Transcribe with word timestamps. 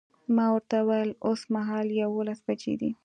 ما 0.35 0.45
ورته 0.55 0.77
وویل 0.81 1.11
اوسمهال 1.27 1.87
یوولس 2.01 2.39
بجې 2.47 2.73
دي. 2.81 2.91